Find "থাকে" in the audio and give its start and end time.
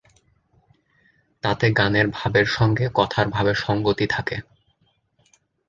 4.07-4.37